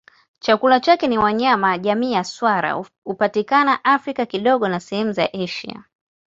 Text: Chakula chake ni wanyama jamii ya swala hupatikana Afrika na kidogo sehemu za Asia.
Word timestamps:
Chakula 0.39 0.79
chake 0.79 1.07
ni 1.07 1.17
wanyama 1.17 1.77
jamii 1.77 2.11
ya 2.11 2.23
swala 2.23 2.85
hupatikana 3.03 3.83
Afrika 3.83 4.21
na 4.21 4.25
kidogo 4.25 4.79
sehemu 4.79 5.11
za 5.11 5.33
Asia. 5.33 5.83